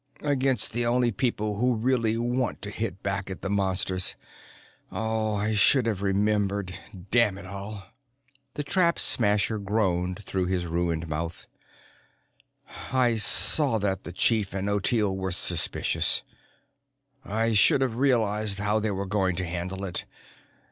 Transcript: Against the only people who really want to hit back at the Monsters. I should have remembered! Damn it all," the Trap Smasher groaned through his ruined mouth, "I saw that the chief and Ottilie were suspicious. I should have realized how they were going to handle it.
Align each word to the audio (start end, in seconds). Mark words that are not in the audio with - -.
Against 0.23 0.71
the 0.71 0.83
only 0.83 1.11
people 1.11 1.59
who 1.59 1.75
really 1.75 2.17
want 2.17 2.59
to 2.63 2.71
hit 2.71 3.03
back 3.03 3.29
at 3.29 3.43
the 3.43 3.51
Monsters. 3.51 4.15
I 4.91 5.53
should 5.53 5.85
have 5.85 6.01
remembered! 6.01 6.73
Damn 7.11 7.37
it 7.37 7.45
all," 7.45 7.85
the 8.55 8.63
Trap 8.63 8.97
Smasher 8.97 9.59
groaned 9.59 10.23
through 10.25 10.45
his 10.47 10.65
ruined 10.65 11.07
mouth, 11.07 11.45
"I 12.91 13.17
saw 13.17 13.77
that 13.77 14.03
the 14.03 14.11
chief 14.11 14.55
and 14.55 14.67
Ottilie 14.67 15.15
were 15.15 15.31
suspicious. 15.31 16.23
I 17.23 17.53
should 17.53 17.81
have 17.81 17.97
realized 17.97 18.57
how 18.57 18.79
they 18.79 18.89
were 18.89 19.05
going 19.05 19.35
to 19.35 19.45
handle 19.45 19.85
it. 19.85 20.05